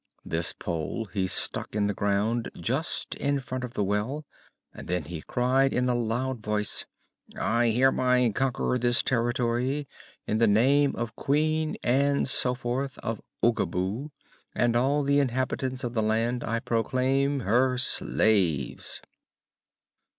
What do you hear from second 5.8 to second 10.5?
a loud voice: "I hereby conquer this territory in the